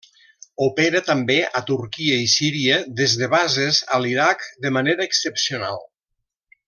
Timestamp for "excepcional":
5.11-5.79